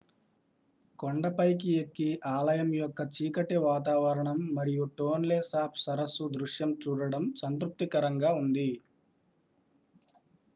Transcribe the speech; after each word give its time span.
కొండపైకి 0.99 1.71
ఎక్కి 1.81 2.07
ఆలయం 2.31 2.69
యొక్క 2.75 3.01
చీకటి 3.15 3.57
వాతావరణం 3.65 4.39
మరియు 4.55 4.87
టోన్లే 4.97 5.39
సాప్ 5.49 5.77
సరస్సు 5.77 6.27
దృశ్యం 6.35 6.73
చూడటం 6.83 7.25
సంతృప్తికరంగా 7.41 8.31
ఉంది 8.41 8.69